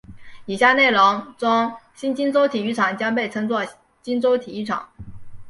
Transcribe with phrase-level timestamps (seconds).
[0.47, 3.63] 以下内容中新金州体育场将被称作
[4.01, 4.89] 金州体育场。